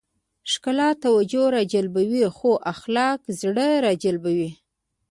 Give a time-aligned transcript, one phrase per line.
[0.51, 4.51] ښکلا توجه راجلبوي خو اخلاق زړه راجلبوي.